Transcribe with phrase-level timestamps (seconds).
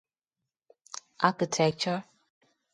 [1.29, 2.03] Architecture.